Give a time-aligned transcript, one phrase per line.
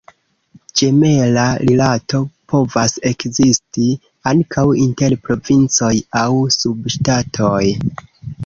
[0.79, 2.21] Ĝemela rilato
[2.53, 3.91] povas ekzisti
[4.33, 7.65] ankaŭ inter provincoj aŭ subŝtatoj.